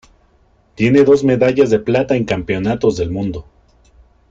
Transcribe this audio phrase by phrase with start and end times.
[0.73, 3.45] Tiene dos medallas de plata en Campeonatos del Mundo.